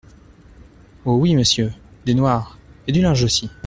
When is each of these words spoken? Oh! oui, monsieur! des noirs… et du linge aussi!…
Oh! 1.05 1.13
oui, 1.17 1.35
monsieur! 1.35 1.71
des 2.07 2.15
noirs… 2.15 2.57
et 2.87 2.91
du 2.91 3.03
linge 3.03 3.23
aussi!… 3.23 3.51